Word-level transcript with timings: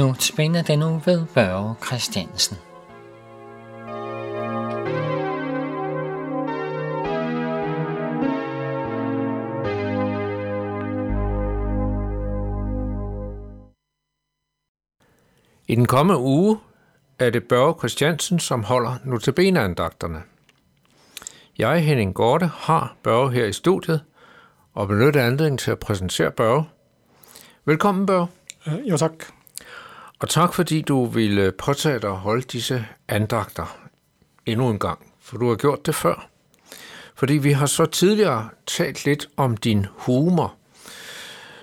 Nu 0.00 0.14
spænder 0.18 0.62
den 0.62 0.78
nu 0.78 1.02
ved 1.04 1.26
Børge 1.34 1.74
Christiansen. 1.86 2.56
I 15.66 15.74
den 15.74 15.86
kommende 15.86 16.20
uge 16.20 16.58
er 17.18 17.30
det 17.30 17.48
Børge 17.48 17.74
Christiansen, 17.78 18.38
som 18.38 18.64
holder 18.64 18.94
notabeneandagterne. 19.04 20.22
Jeg, 21.58 21.84
Henning 21.84 22.14
Gorte, 22.14 22.46
har 22.46 22.96
Børge 23.02 23.32
her 23.32 23.44
i 23.44 23.52
studiet 23.52 24.04
og 24.74 24.88
benytter 24.88 25.22
anledningen 25.22 25.58
til 25.58 25.70
at 25.70 25.78
præsentere 25.78 26.30
Børge. 26.30 26.64
Velkommen, 27.64 28.06
Børge. 28.06 28.28
Jo, 28.90 28.96
tak. 28.96 29.39
Og 30.20 30.28
tak, 30.28 30.54
fordi 30.54 30.80
du 30.80 31.04
ville 31.04 31.52
påtage 31.52 31.98
dig 31.98 32.10
at 32.10 32.16
holde 32.16 32.42
disse 32.42 32.86
andagter 33.08 33.76
endnu 34.46 34.68
en 34.68 34.78
gang, 34.78 35.12
for 35.20 35.38
du 35.38 35.48
har 35.48 35.56
gjort 35.56 35.86
det 35.86 35.94
før. 35.94 36.28
Fordi 37.14 37.34
vi 37.34 37.52
har 37.52 37.66
så 37.66 37.86
tidligere 37.86 38.48
talt 38.66 39.04
lidt 39.04 39.28
om 39.36 39.56
din 39.56 39.86
humor, 39.96 40.54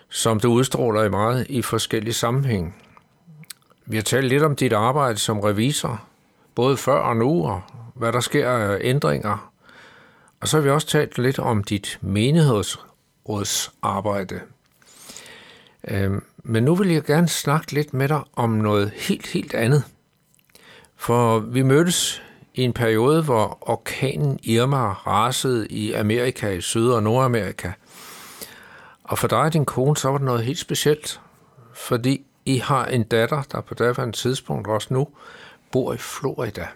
som 0.10 0.40
du 0.40 0.52
udstråler 0.52 1.04
i 1.04 1.10
meget 1.10 1.46
i 1.50 1.62
forskellige 1.62 2.14
sammenhæng. 2.14 2.76
Vi 3.86 3.96
har 3.96 4.04
talt 4.04 4.28
lidt 4.28 4.44
om 4.44 4.56
dit 4.56 4.74
arbejde 4.74 5.18
som 5.18 5.40
revisor, 5.40 6.04
både 6.56 6.78
før 6.78 7.00
og 7.00 7.18
nu, 7.18 7.48
og 7.48 7.62
hvad 7.94 8.14
der 8.14 8.20
sker 8.20 8.50
af 8.50 8.78
ændringer. 8.82 9.52
Og 10.40 10.48
så 10.48 10.58
har 10.58 10.62
vi 10.62 10.70
også 10.70 10.88
talt 10.88 11.18
lidt 11.18 11.40
om 11.40 11.64
dit 11.64 12.00
menighedsrådsarbejde. 12.02 14.42
Øhm, 15.88 16.24
men 16.50 16.64
nu 16.64 16.76
vil 16.76 16.90
jeg 16.90 17.04
gerne 17.04 17.28
snakke 17.28 17.72
lidt 17.72 17.94
med 17.94 18.08
dig 18.08 18.22
om 18.34 18.50
noget 18.50 18.92
helt, 18.96 19.28
helt 19.28 19.54
andet. 19.54 19.84
For 20.96 21.40
vi 21.40 21.62
mødtes 21.62 22.22
i 22.54 22.62
en 22.62 22.74
periode, 22.74 23.24
hvor 23.24 23.58
orkanen 23.62 24.40
Irma 24.44 24.92
rasede 24.92 25.68
i 25.68 25.94
Amerika, 25.94 26.50
i 26.50 26.62
Syd- 26.62 26.90
og 26.90 27.04
Nordamerika. 27.04 27.72
Og 29.04 29.18
for 29.18 29.28
dig 29.28 29.38
og 29.38 29.54
din 29.54 29.66
kone, 29.66 29.98
så 29.98 30.10
var 30.10 30.18
det 30.18 30.26
noget 30.26 30.44
helt 30.44 30.60
specielt, 30.60 31.22
fordi 31.74 32.26
I 32.46 32.58
har 32.58 32.86
en 32.86 33.04
datter, 33.04 33.42
der 33.52 33.62
på 33.62 33.74
daværende 33.74 34.18
tidspunkt 34.18 34.68
også 34.68 34.94
nu 34.94 35.08
bor 35.72 35.94
i 35.94 35.98
Florida. 35.98 36.68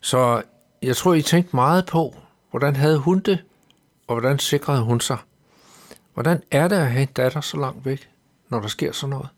Så 0.00 0.42
jeg 0.82 0.96
tror, 0.96 1.14
I 1.14 1.22
tænkte 1.22 1.56
meget 1.56 1.86
på, 1.86 2.16
hvordan 2.50 2.76
havde 2.76 2.98
hun 2.98 3.18
det, 3.20 3.44
og 4.06 4.14
hvordan 4.14 4.38
sikrede 4.38 4.82
hun 4.82 5.00
sig. 5.00 5.18
Hvordan 6.14 6.42
er 6.50 6.68
det 6.68 6.76
at 6.76 6.90
have 6.90 7.02
en 7.02 7.08
datter 7.16 7.40
så 7.40 7.56
langt 7.56 7.84
væk, 7.84 8.11
når 8.52 8.60
der 8.60 8.68
sker 8.68 8.92
sådan 8.92 9.10
noget? 9.10 9.28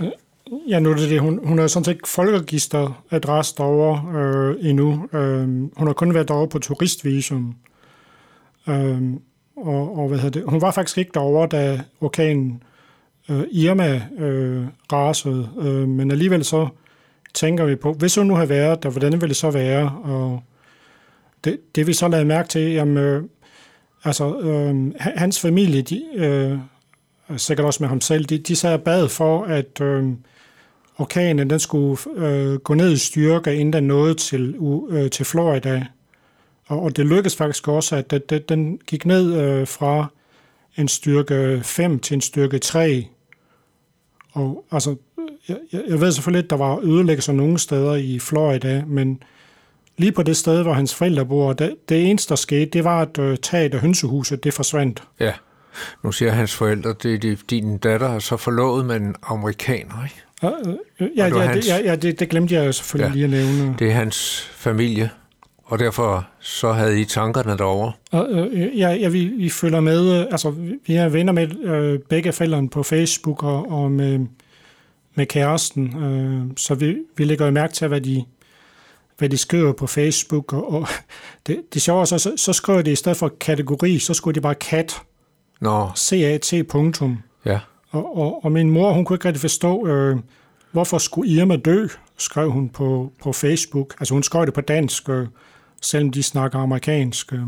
Øh, 0.00 0.10
ja, 0.68 0.78
nu 0.78 0.90
er 0.90 0.96
det 0.96 1.10
det. 1.10 1.20
Hun, 1.20 1.46
hun 1.46 1.58
er 1.58 1.66
sådan 1.66 1.84
set 1.84 1.92
ikke 1.92 2.08
folkeregisteradresse 2.08 3.54
derovre 3.58 4.20
øh, 4.20 4.70
endnu. 4.70 5.08
Øh, 5.12 5.48
hun 5.76 5.86
har 5.86 5.92
kun 5.92 6.14
været 6.14 6.28
derovre 6.28 6.48
på 6.48 6.58
turistvisum. 6.58 7.54
Øh, 8.68 9.02
og, 9.56 9.98
og 9.98 10.08
hvad 10.08 10.18
hedder 10.18 10.40
det? 10.40 10.50
Hun 10.50 10.60
var 10.60 10.70
faktisk 10.70 10.98
ikke 10.98 11.10
derovre, 11.14 11.46
da 11.46 11.80
orkanen 12.00 12.62
øh, 13.28 13.44
Irma 13.50 14.02
øh, 14.18 14.66
rasede. 14.92 15.48
Øh, 15.60 15.88
men 15.88 16.10
alligevel 16.10 16.44
så 16.44 16.68
tænker 17.34 17.64
vi 17.64 17.76
på, 17.76 17.92
hvis 17.92 18.14
hun 18.14 18.26
nu 18.26 18.34
havde 18.34 18.48
været 18.48 18.82
der, 18.82 18.90
hvordan 18.90 19.12
ville 19.12 19.28
det 19.28 19.36
så 19.36 19.50
være? 19.50 20.00
Og 20.04 20.42
det, 21.44 21.60
det 21.74 21.86
vi 21.86 21.92
så 21.92 22.08
lavet 22.08 22.26
mærke 22.26 22.48
til, 22.48 22.72
jamen, 22.72 22.96
øh, 22.96 23.22
altså, 24.04 24.38
øh, 24.38 24.92
hans 24.98 25.40
familie, 25.40 25.82
de, 25.82 26.02
øh, 26.14 26.58
Øh, 27.32 27.38
sikkert 27.38 27.66
også 27.66 27.82
med 27.82 27.88
ham 27.88 28.00
selv, 28.00 28.24
de, 28.24 28.38
de 28.38 28.56
sad 28.56 28.72
og 28.72 28.82
bad 28.82 29.08
for, 29.08 29.44
at 29.44 29.80
øh, 29.80 30.04
orkanen 30.98 31.50
den 31.50 31.60
skulle 31.60 31.98
øh, 32.16 32.54
gå 32.54 32.74
ned 32.74 32.92
i 32.92 32.96
styrke, 32.96 33.54
inden 33.54 33.72
den 33.72 33.84
nåede 33.84 34.14
til, 34.14 34.56
øh, 34.90 35.10
til 35.10 35.24
Florida. 35.24 35.86
Og, 36.66 36.82
og 36.82 36.96
det 36.96 37.06
lykkedes 37.06 37.36
faktisk 37.36 37.68
også, 37.68 37.96
at 37.96 38.10
det, 38.10 38.30
det, 38.30 38.48
den 38.48 38.78
gik 38.86 39.06
ned 39.06 39.34
øh, 39.34 39.66
fra 39.66 40.06
en 40.76 40.88
styrke 40.88 41.60
5 41.62 41.98
til 41.98 42.14
en 42.14 42.20
styrke 42.20 42.58
3. 42.58 43.06
Og 44.32 44.64
altså, 44.70 44.96
jeg, 45.48 45.56
jeg 45.72 46.00
ved 46.00 46.12
selvfølgelig, 46.12 46.44
at 46.44 46.50
der 46.50 46.56
var 46.56 46.78
ødelæggelser 46.82 47.32
nogle 47.32 47.58
steder 47.58 47.94
i 47.94 48.18
Florida, 48.18 48.84
men 48.86 49.22
lige 49.96 50.12
på 50.12 50.22
det 50.22 50.36
sted, 50.36 50.62
hvor 50.62 50.72
hans 50.72 50.94
forældre 50.94 51.26
bor, 51.26 51.52
det, 51.52 51.74
det 51.88 52.10
eneste, 52.10 52.28
der 52.28 52.36
skete, 52.36 52.66
det 52.66 52.84
var, 52.84 53.00
at 53.00 53.18
øh, 53.18 53.36
taget 53.36 53.74
af 53.74 53.80
hønsehuset, 53.80 54.44
det 54.44 54.54
forsvandt. 54.54 55.02
Ja, 55.20 55.32
nu 56.02 56.12
siger 56.12 56.32
hans 56.32 56.54
forældre, 56.54 56.94
det 57.02 57.24
er 57.24 57.36
din 57.50 57.78
datter 57.78 58.08
er 58.08 58.18
så 58.18 58.36
forlovet 58.36 58.84
med 58.84 58.96
en 58.96 59.14
amerikaner, 59.22 60.04
ikke? 60.04 60.22
Ja, 60.42 60.50
øh, 61.00 61.10
ja, 61.16 61.26
ja, 61.26 61.38
hans, 61.38 61.66
det, 61.66 61.72
ja, 61.72 61.90
ja 61.90 61.96
det, 61.96 62.20
det 62.20 62.28
glemte 62.28 62.54
jeg 62.54 62.74
selvfølgelig 62.74 63.20
ja, 63.20 63.26
lige 63.26 63.42
at 63.42 63.48
nævne. 63.56 63.76
Det 63.78 63.88
er 63.88 63.92
hans 63.92 64.50
familie, 64.54 65.10
og 65.64 65.78
derfor 65.78 66.28
så 66.40 66.72
havde 66.72 67.00
I 67.00 67.04
tankerne 67.04 67.58
derovre. 67.58 67.92
Øh, 68.30 68.78
ja, 68.78 68.90
ja 68.90 69.08
vi, 69.08 69.24
vi 69.24 69.48
følger 69.48 69.80
med, 69.80 70.26
altså 70.30 70.50
vi 70.86 70.94
er 70.94 71.08
venner 71.08 71.32
med 71.32 71.64
øh, 71.64 71.98
begge 71.98 72.32
forældrene 72.32 72.68
på 72.68 72.82
Facebook 72.82 73.42
og, 73.42 73.72
og 73.72 73.90
med, 73.90 74.26
med 75.14 75.26
kæresten, 75.26 76.02
øh, 76.02 76.56
så 76.56 76.74
vi, 76.74 76.96
vi 77.16 77.24
lægger 77.24 77.44
jo 77.44 77.52
mærke 77.52 77.74
til, 77.74 77.88
hvad 77.88 78.00
de, 78.00 78.24
hvad 79.18 79.28
de 79.28 79.36
skriver 79.36 79.72
på 79.72 79.86
Facebook, 79.86 80.52
og, 80.52 80.72
og 80.72 80.88
det, 81.46 81.60
det 81.74 81.82
sjove 81.82 82.00
er 82.00 82.04
så, 82.04 82.18
så, 82.18 82.32
så 82.36 82.52
skriver 82.52 82.82
de 82.82 82.92
i 82.92 82.96
stedet 82.96 83.18
for 83.18 83.32
kategori, 83.40 83.98
så 83.98 84.14
skulle 84.14 84.34
de 84.34 84.40
bare 84.40 84.54
cat. 84.54 85.02
Nå. 85.62 85.90
C-A-T 85.96 86.68
punktum. 86.68 87.18
Ja. 87.44 87.60
Og, 87.90 88.18
og, 88.18 88.44
og 88.44 88.52
min 88.52 88.70
mor, 88.70 88.92
hun 88.92 89.04
kunne 89.04 89.14
ikke 89.14 89.28
rigtig 89.28 89.40
forstå, 89.40 89.86
øh, 89.86 90.16
hvorfor 90.72 90.98
skulle 90.98 91.32
Irma 91.32 91.56
dø, 91.56 91.86
skrev 92.16 92.50
hun 92.50 92.68
på, 92.68 93.12
på 93.22 93.32
Facebook. 93.32 93.94
Altså 94.00 94.14
hun 94.14 94.22
skrev 94.22 94.46
det 94.46 94.54
på 94.54 94.60
dansk, 94.60 95.08
øh, 95.08 95.26
selvom 95.82 96.10
de 96.10 96.22
snakker 96.22 96.58
amerikansk. 96.58 97.32
Øh. 97.32 97.40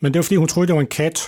Men 0.00 0.12
det 0.12 0.18
var 0.18 0.22
fordi, 0.22 0.36
hun 0.36 0.48
troede, 0.48 0.66
det 0.66 0.74
var 0.74 0.80
en 0.80 0.86
kat. 0.86 1.20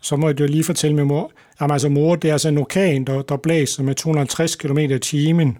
Så 0.00 0.16
må 0.16 0.28
jeg 0.28 0.40
jo 0.40 0.46
lige 0.46 0.64
fortælle 0.64 0.96
min 0.96 1.06
mor, 1.06 1.32
jamen 1.60 1.72
altså 1.72 1.88
mor, 1.88 2.16
det 2.16 2.28
er 2.28 2.32
altså 2.32 2.48
en 2.48 2.58
orkan, 2.58 3.04
der, 3.04 3.22
der 3.22 3.36
blæser 3.36 3.82
med 3.82 3.94
250 3.94 4.56
km 4.56 4.78
i 4.78 4.98
timen. 4.98 5.58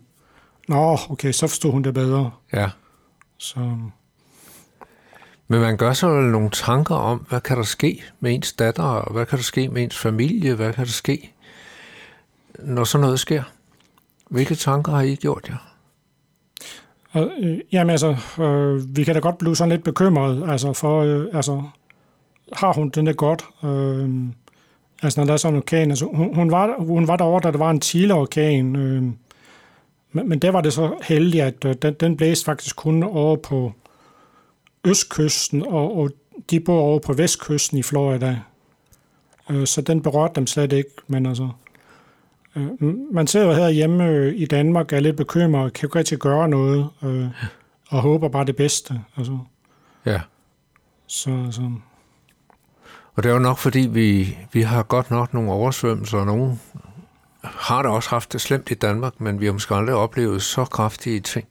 Nå, 0.68 0.98
okay, 1.10 1.32
så 1.32 1.46
forstod 1.46 1.72
hun 1.72 1.84
det 1.84 1.94
bedre. 1.94 2.30
Ja. 2.52 2.70
Så... 3.38 3.76
Men 5.48 5.60
man 5.60 5.76
gør 5.76 5.92
sig 5.92 6.10
vel 6.10 6.24
nogle 6.24 6.50
tanker 6.50 6.94
om, 6.94 7.26
hvad 7.28 7.40
kan 7.40 7.56
der 7.56 7.62
ske 7.62 8.02
med 8.20 8.34
ens 8.34 8.52
datter, 8.52 8.82
og 8.82 9.12
hvad 9.12 9.26
kan 9.26 9.38
der 9.38 9.44
ske 9.44 9.68
med 9.68 9.82
ens 9.82 9.98
familie, 9.98 10.54
hvad 10.54 10.72
kan 10.72 10.84
der 10.84 10.90
ske, 10.90 11.32
når 12.58 12.84
sådan 12.84 13.02
noget 13.02 13.20
sker? 13.20 13.42
Hvilke 14.30 14.54
tanker 14.54 14.92
har 14.92 15.02
I 15.02 15.14
gjort 15.14 15.48
jer? 15.48 15.54
Ja? 17.14 17.24
øh, 17.40 17.58
jamen 17.72 17.90
altså, 17.90 18.16
øh, 18.42 18.96
vi 18.96 19.04
kan 19.04 19.14
da 19.14 19.20
godt 19.20 19.38
blive 19.38 19.56
sådan 19.56 19.70
lidt 19.70 19.84
bekymret, 19.84 20.50
altså 20.50 20.72
for, 20.72 21.02
øh, 21.02 21.26
altså, 21.32 21.62
har 22.52 22.72
hun 22.72 22.88
den 22.88 23.06
der 23.06 23.12
godt? 23.12 23.44
Øh, 23.64 24.10
altså 25.02 25.20
når 25.20 25.26
der 25.26 25.32
er 25.32 25.36
sådan 25.36 25.54
en 25.54 25.58
orkan, 25.58 25.90
altså 25.90 26.10
hun, 26.14 26.34
hun, 26.34 26.50
var, 26.50 26.74
hun 26.78 27.08
var 27.08 27.16
derovre, 27.16 27.40
da 27.40 27.52
der 27.52 27.58
var 27.58 27.70
en 27.70 27.80
tidligere 27.80 28.18
orkan, 28.18 28.76
øh, 28.76 29.02
men, 30.12 30.28
men 30.28 30.38
der 30.38 30.50
var 30.50 30.60
det 30.60 30.72
så 30.72 30.94
heldigt, 31.02 31.44
at 31.44 31.64
øh, 31.64 31.74
den, 31.82 31.94
den 31.94 32.16
blæste 32.16 32.44
faktisk 32.44 32.76
kun 32.76 33.02
over 33.02 33.36
på 33.36 33.72
østkysten, 34.84 35.62
og, 35.66 35.96
og 35.96 36.10
de 36.50 36.60
bor 36.60 36.80
over 36.80 36.98
på 36.98 37.12
vestkysten 37.12 37.78
i 37.78 37.82
Florida. 37.82 38.40
Øh, 39.50 39.66
så 39.66 39.80
den 39.80 40.02
berørte 40.02 40.34
dem 40.34 40.46
slet 40.46 40.72
ikke, 40.72 40.90
men 41.06 41.26
altså... 41.26 41.48
Øh, 42.56 42.66
man 43.12 43.26
sidder 43.26 43.54
her 43.54 43.68
hjemme 43.68 44.06
øh, 44.06 44.34
i 44.36 44.46
Danmark 44.46 44.92
er 44.92 45.00
lidt 45.00 45.16
bekymret, 45.16 45.72
kan 45.72 45.88
jo 45.94 45.98
ikke 45.98 46.16
gøre 46.16 46.48
noget, 46.48 46.88
øh, 47.02 47.26
og 47.88 48.02
håber 48.02 48.28
bare 48.28 48.44
det 48.44 48.56
bedste. 48.56 49.00
Altså. 49.16 49.38
Ja. 50.06 50.20
Så, 51.06 51.46
så. 51.50 51.72
Og 53.14 53.22
det 53.22 53.28
er 53.28 53.32
jo 53.32 53.38
nok, 53.38 53.58
fordi 53.58 53.78
vi, 53.78 54.38
vi 54.52 54.62
har 54.62 54.82
godt 54.82 55.10
nok 55.10 55.34
nogle 55.34 55.52
oversvømmelser, 55.52 56.18
og 56.18 56.26
nogle 56.26 56.58
har 57.42 57.82
da 57.82 57.88
også 57.88 58.10
haft 58.10 58.32
det 58.32 58.40
slemt 58.40 58.70
i 58.70 58.74
Danmark, 58.74 59.20
men 59.20 59.40
vi 59.40 59.46
har 59.46 59.52
måske 59.52 59.74
aldrig 59.74 59.96
oplevet 59.96 60.42
så 60.42 60.64
kraftige 60.64 61.20
ting, 61.20 61.46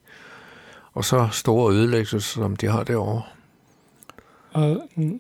og 0.94 1.06
så 1.06 1.28
store 1.32 1.74
ødelæggelser, 1.74 2.20
som 2.20 2.56
de 2.56 2.68
har 2.68 2.84
derovre. 2.84 3.22
Uh, 4.56 4.76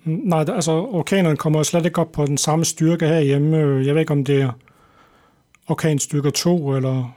nej, 0.05 0.45
altså 0.47 0.71
orkanerne 0.71 1.37
kommer 1.37 1.63
slet 1.63 1.85
ikke 1.85 2.01
op 2.01 2.11
på 2.11 2.25
den 2.25 2.37
samme 2.37 2.65
styrke 2.65 3.07
herhjemme. 3.07 3.57
Jeg 3.57 3.93
ved 3.93 4.01
ikke, 4.01 4.11
om 4.11 4.25
det 4.25 4.41
er 4.41 4.51
orkanstyrke 5.67 6.31
2, 6.31 6.75
eller, 6.75 7.15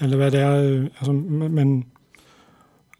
eller 0.00 0.16
hvad 0.16 0.30
det 0.30 0.40
er. 0.40 0.52
Altså, 0.98 1.12
men 1.12 1.86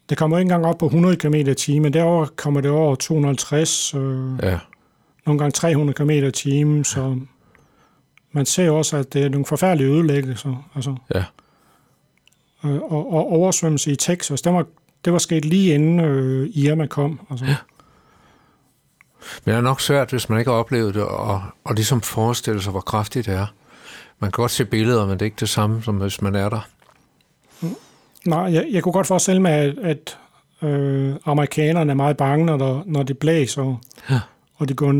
det 0.09 0.17
kommer 0.17 0.37
ikke 0.37 0.45
engang 0.45 0.65
op 0.65 0.77
på 0.77 0.85
100 0.85 1.15
km 1.15 1.33
i 1.33 1.53
timen. 1.53 1.93
Derovre 1.93 2.27
kommer 2.35 2.61
det 2.61 2.71
over 2.71 2.95
250, 2.95 3.93
øh, 3.93 3.99
ja. 4.43 4.59
nogle 5.25 5.39
gange 5.39 5.51
300 5.51 5.95
km 5.97 6.09
i 6.09 6.31
timen, 6.31 6.83
så 6.83 7.19
man 8.31 8.45
ser 8.45 8.71
også, 8.71 8.97
at 8.97 9.13
det 9.13 9.23
er 9.23 9.29
nogle 9.29 9.45
forfærdelige 9.45 9.89
ødelæggelser. 9.89 10.69
Altså. 10.75 10.95
Ja. 11.15 11.23
Øh, 12.65 12.81
og, 12.81 13.13
og 13.13 13.31
oversvømmelse 13.31 13.91
i 13.91 13.95
Texas, 13.95 14.41
det 14.41 14.53
var, 14.53 14.65
det 15.05 15.13
var 15.13 15.19
sket 15.19 15.45
lige 15.45 15.73
inden 15.73 15.99
øh, 15.99 16.49
Irma 16.53 16.87
kom. 16.87 17.19
Altså. 17.29 17.45
Ja. 17.45 17.55
Men 19.45 19.51
det 19.53 19.57
er 19.57 19.61
nok 19.61 19.81
svært, 19.81 20.09
hvis 20.09 20.29
man 20.29 20.39
ikke 20.39 20.51
har 20.51 20.57
oplevet 20.57 20.93
det, 20.93 21.03
og, 21.03 21.41
og 21.63 21.75
ligesom 21.75 22.01
forestille 22.01 22.61
sig, 22.61 22.71
hvor 22.71 22.81
kraftigt 22.81 23.25
det 23.25 23.33
er. 23.33 23.45
Man 24.19 24.31
kan 24.31 24.41
godt 24.41 24.51
se 24.51 24.65
billeder, 24.65 25.05
men 25.05 25.13
det 25.13 25.21
er 25.21 25.25
ikke 25.25 25.39
det 25.39 25.49
samme, 25.49 25.83
som 25.83 25.97
hvis 25.97 26.21
man 26.21 26.35
er 26.35 26.49
der. 26.49 26.67
Nej, 28.25 28.39
jeg, 28.39 28.67
jeg 28.71 28.83
kunne 28.83 28.93
godt 28.93 29.07
forestille 29.07 29.41
mig, 29.41 29.51
at, 29.51 29.77
at 29.77 30.17
øh, 30.61 31.15
amerikanerne 31.25 31.91
er 31.91 31.95
meget 31.95 32.17
bange, 32.17 32.45
når, 32.45 32.57
der, 32.57 32.83
når 32.85 33.03
det 33.03 33.17
blæser. 33.17 33.81
Ja. 34.09 34.19
Og 34.55 34.67
det 34.67 34.77
går, 34.77 34.93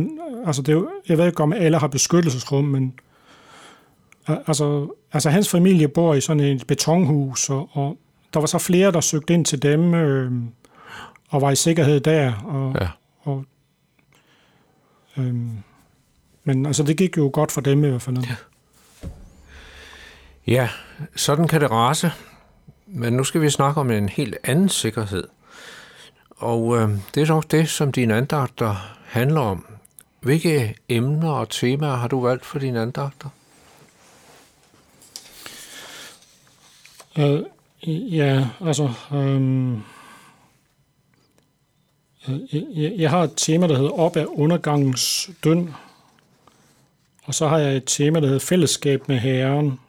altså 0.47 0.61
det, 0.61 0.88
jeg 1.07 1.17
ved 1.17 1.25
ikke, 1.25 1.44
om 1.44 1.53
alle 1.53 1.77
har 1.77 1.88
beskyttelsesrum, 1.88 2.65
men 2.65 3.00
altså, 4.27 4.88
altså 5.13 5.29
hans 5.29 5.50
familie 5.50 5.88
bor 5.88 6.13
i 6.13 6.21
sådan 6.21 6.39
et 6.44 6.67
betonhus, 6.67 7.50
og, 7.50 7.69
og 7.73 7.97
der 8.33 8.39
var 8.39 8.47
så 8.47 8.57
flere, 8.57 8.91
der 8.91 9.01
søgte 9.01 9.33
ind 9.33 9.45
til 9.45 9.61
dem, 9.61 9.94
øh, 9.94 10.31
og 11.29 11.41
var 11.41 11.51
i 11.51 11.56
sikkerhed 11.56 12.00
der. 12.00 12.33
Og, 12.33 12.75
Ja. 12.81 12.88
og, 13.21 13.45
øh, 15.17 15.35
men 16.44 16.65
altså, 16.65 16.83
det 16.83 16.97
gik 16.97 17.17
jo 17.17 17.29
godt 17.33 17.51
for 17.51 17.61
dem 17.61 17.83
i 17.83 17.88
hvert 17.88 18.01
fald. 18.01 18.17
Ja. 18.17 18.35
Ja, 20.47 20.69
sådan 21.15 21.47
kan 21.47 21.61
det 21.61 21.71
rase. 21.71 22.11
Men 22.88 23.13
nu 23.13 23.23
skal 23.23 23.41
vi 23.41 23.50
snakke 23.50 23.79
om 23.79 23.91
en 23.91 24.09
helt 24.09 24.38
anden 24.44 24.69
sikkerhed. 24.69 25.23
Og 26.29 26.77
øh, 26.77 26.89
det 27.15 27.23
er 27.23 27.27
nok 27.27 27.51
det, 27.51 27.69
som 27.69 27.91
dine 27.91 28.15
andagter 28.15 28.75
handler 29.06 29.41
om. 29.41 29.65
Hvilke 30.21 30.75
emner 30.89 31.31
og 31.31 31.50
temaer 31.50 31.95
har 31.95 32.07
du 32.07 32.21
valgt 32.21 32.45
for 32.45 32.59
dine 32.59 32.81
andagter? 32.81 33.29
Øh, 37.19 37.44
ja, 38.18 38.48
altså... 38.62 38.89
Øhm, 39.13 39.75
øh, 42.27 42.39
jeg, 42.54 42.94
jeg 42.98 43.10
har 43.10 43.24
et 43.24 43.33
tema, 43.36 43.68
der 43.68 43.75
hedder 43.75 44.00
Op 44.00 44.16
af 44.16 44.25
undergangens 44.30 45.30
døn. 45.44 45.74
Og 47.24 47.36
så 47.36 47.48
har 47.48 47.57
jeg 47.57 47.75
et 47.75 47.83
tema, 47.86 48.19
der 48.19 48.25
hedder 48.25 48.39
Fællesskab 48.39 49.07
med 49.07 49.18
Herren. 49.18 49.80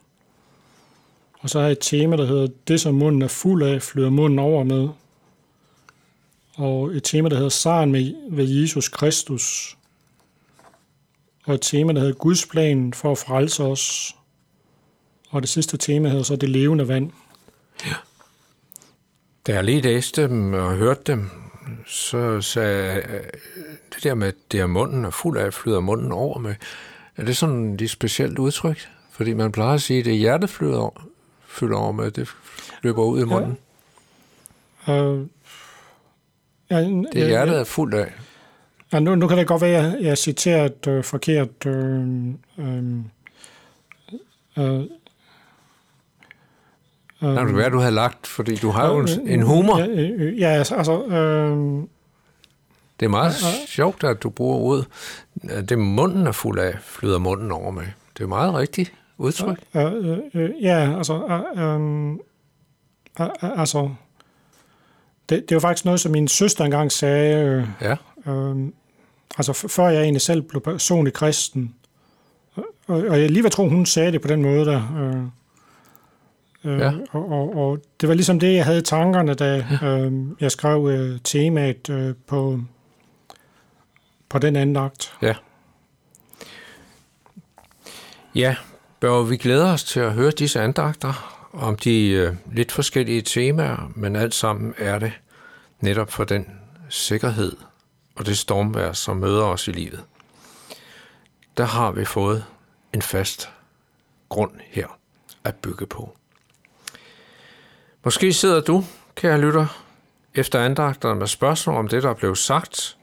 Og 1.39 1.49
så 1.49 1.59
har 1.59 1.65
jeg 1.65 1.71
et 1.71 1.79
tema, 1.81 2.17
der 2.17 2.25
hedder 2.25 2.47
Det, 2.67 2.81
som 2.81 2.95
munden 2.95 3.21
er 3.21 3.27
fuld 3.27 3.63
af, 3.63 3.81
flyder 3.81 4.09
munden 4.09 4.39
over 4.39 4.63
med. 4.63 4.89
Og 6.55 6.95
et 6.95 7.03
tema, 7.03 7.29
der 7.29 7.35
hedder 7.35 7.49
Sejren 7.49 7.91
med, 7.91 8.13
ved 8.29 8.45
Jesus 8.45 8.89
Kristus. 8.89 9.77
Og 11.45 11.53
et 11.53 11.61
tema, 11.61 11.93
der 11.93 11.99
hedder 11.99 12.13
Guds 12.15 12.45
plan 12.45 12.93
for 12.93 13.11
at 13.11 13.17
frelse 13.17 13.63
os. 13.63 14.15
Og 15.29 15.41
det 15.41 15.49
sidste 15.49 15.77
tema 15.77 16.09
hedder 16.09 16.23
så 16.23 16.35
Det 16.35 16.49
levende 16.49 16.87
vand. 16.87 17.11
Da 19.47 19.53
jeg 19.53 19.63
lige 19.63 19.81
læste 19.81 20.21
dem 20.23 20.53
og 20.53 20.75
hørte 20.75 21.01
dem, 21.07 21.29
så 21.87 22.41
sagde 22.41 22.95
øh, 22.95 23.23
det 23.95 24.03
der 24.03 24.15
med, 24.15 24.27
at 24.27 24.35
det 24.51 24.59
er 24.59 24.67
munden 24.67 25.05
er 25.05 25.09
fuld 25.09 25.37
af, 25.37 25.53
flyder 25.53 25.79
munden 25.79 26.11
over 26.11 26.39
med. 26.39 26.55
Er 27.17 27.25
det 27.25 27.37
sådan 27.37 27.77
lidt 27.77 27.91
specielt 27.91 28.39
udtryk? 28.39 28.89
Fordi 29.11 29.33
man 29.33 29.51
plejer 29.51 29.73
at 29.73 29.81
sige, 29.81 29.99
at 29.99 30.05
det 30.05 30.13
er 30.13 30.17
hjertet 30.17 30.49
flyder 30.49 30.77
over, 30.77 31.07
fylder 31.45 31.77
over 31.77 31.91
med, 31.91 32.11
det 32.11 32.29
løber 32.81 33.03
ud 33.03 33.21
i 33.21 33.25
munden. 33.25 33.57
Øh, 34.87 35.27
ja, 36.69 36.79
Det 37.13 37.21
er 37.21 37.27
hjertet 37.27 37.59
er 37.59 37.63
fuldt 37.63 37.95
af. 37.95 38.11
Ja, 38.93 38.99
nu, 38.99 39.15
nu 39.15 39.27
kan 39.27 39.37
det 39.37 39.47
godt 39.47 39.61
være, 39.61 39.77
at 39.77 39.93
jeg, 39.93 40.01
jeg 40.01 40.17
citeret 40.17 40.87
øh, 40.87 41.03
forkert. 41.03 41.65
Øh, 41.65 42.27
øh, 42.57 42.83
øh, 44.57 44.83
Nå, 47.21 47.45
det 47.45 47.55
være, 47.57 47.69
du 47.69 47.79
havde 47.79 47.91
lagt, 47.95 48.27
fordi 48.27 48.55
du 48.55 48.69
har 48.69 48.87
jo 48.93 48.99
en- 48.99 49.27
en 49.27 49.41
humor. 49.41 49.77
Ja, 49.79 49.87
øh, 49.87 50.39
ja 50.39 50.47
altså, 50.47 51.03
øh, 51.05 51.83
Det 52.99 53.05
er 53.05 53.09
meget 53.09 53.33
sjovt, 53.67 54.03
at 54.03 54.23
du 54.23 54.29
bruger 54.29 54.57
ordet. 54.57 54.87
Det 55.69 55.79
munden 55.79 56.27
er 56.27 56.31
fuld 56.31 56.59
af, 56.59 56.73
flyder 56.81 57.19
munden 57.19 57.51
over 57.51 57.71
med. 57.71 57.83
Det 58.17 58.23
er 58.23 58.27
meget 58.27 58.53
rigtigt 58.53 58.93
udtryk. 59.17 59.57
øh, 59.75 59.83
øh, 59.93 60.17
øh, 60.33 60.49
ja, 60.61 60.97
altså, 60.97 61.13
øh, 61.55 61.63
øh, 61.63 62.09
øh, 63.21 63.27
øh, 63.43 63.59
altså, 63.59 63.89
det, 65.29 65.41
det 65.41 65.51
er 65.51 65.55
jo 65.55 65.59
faktisk 65.59 65.85
noget, 65.85 65.99
som 65.99 66.11
min 66.11 66.27
søster 66.27 66.65
engang 66.65 66.91
sagde, 66.91 67.45
øh, 67.45 67.67
Ja, 67.81 67.95
øh, 68.31 68.55
altså 69.37 69.53
før 69.53 69.87
jeg 69.87 70.01
egentlig 70.03 70.21
selv 70.21 70.41
blev 70.41 70.61
personlig 70.61 71.13
kristen, 71.13 71.75
og, 72.87 72.97
og 73.09 73.21
jeg 73.21 73.31
lige 73.31 73.41
vil 73.43 73.51
tro, 73.51 73.69
hun 73.69 73.85
sagde 73.85 74.11
det 74.11 74.21
på 74.21 74.27
den 74.27 74.41
måde 74.41 74.65
der, 74.65 74.81
øh, 74.99 75.21
øh, 76.63 76.79
Ja. 76.79 76.91
og, 77.11 77.31
og, 77.31 77.55
og 77.55 77.79
det 78.01 78.09
var 78.09 78.15
ligesom 78.15 78.39
det, 78.39 78.53
jeg 78.55 78.65
havde 78.65 78.79
i 78.79 78.81
tankerne, 78.81 79.33
da 79.33 79.65
øh, 79.83 80.13
jeg 80.39 80.51
skrev 80.51 80.87
øh, 80.87 81.19
temaet 81.23 81.89
øh, 81.89 82.15
på, 82.27 82.59
på 84.29 84.39
den 84.39 84.55
andagt. 84.55 85.13
ja. 85.21 85.35
Ja, 88.35 88.55
Børge, 88.99 89.27
vi 89.29 89.37
glæder 89.37 89.73
os 89.73 89.83
til 89.83 89.99
at 89.99 90.13
høre 90.13 90.31
disse 90.31 90.61
andagter 90.61 91.47
om 91.53 91.75
de 91.75 92.07
øh, 92.09 92.35
lidt 92.51 92.71
forskellige 92.71 93.21
temaer, 93.21 93.91
men 93.95 94.15
alt 94.15 94.33
sammen 94.33 94.73
er 94.77 94.99
det 94.99 95.11
netop 95.79 96.11
for 96.11 96.23
den 96.23 96.45
sikkerhed 96.89 97.57
og 98.15 98.25
det 98.25 98.37
stormvær, 98.37 98.91
som 98.93 99.17
møder 99.17 99.43
os 99.43 99.67
i 99.67 99.71
livet. 99.71 100.03
Der 101.57 101.63
har 101.65 101.91
vi 101.91 102.05
fået 102.05 102.45
en 102.93 103.01
fast 103.01 103.49
grund 104.29 104.51
her 104.71 104.87
at 105.43 105.55
bygge 105.55 105.85
på. 105.85 106.17
Måske 108.03 108.33
sidder 108.33 108.61
du, 108.61 108.83
kære 109.15 109.41
lytter, 109.41 109.83
efter 110.35 110.59
andragterne 110.59 111.19
med 111.19 111.27
spørgsmål 111.27 111.75
om 111.75 111.87
det, 111.87 112.03
der 112.03 112.13
blev 112.13 112.35
sagt, 112.35 112.97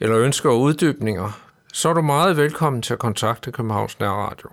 eller 0.00 0.18
ønsker 0.18 0.50
uddybninger, 0.50 1.40
så 1.72 1.88
er 1.88 1.92
du 1.92 2.02
meget 2.02 2.36
velkommen 2.36 2.82
til 2.82 2.92
at 2.92 2.98
kontakte 2.98 3.52
Københavns 3.52 4.00
Nærradio. 4.00 4.50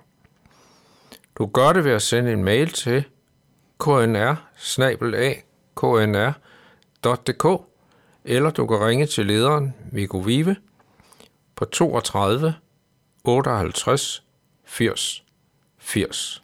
Du 1.38 1.46
gør 1.46 1.74
det 1.74 1.84
ved 1.84 1.92
at 1.92 2.02
sende 2.02 2.34
en 2.34 2.44
mail 2.44 2.70
til 2.70 3.04
knr 3.80 4.36
knr.dk 5.76 7.46
eller 8.26 8.50
du 8.50 8.68
kan 8.68 8.82
ringe 8.82 9.06
til 9.06 9.26
lederen 9.26 9.74
Viggo 9.92 10.18
Vive 10.18 10.56
på 11.56 11.66
32 11.66 12.56
58 13.24 14.24
80 14.66 15.24
80. 15.78 16.44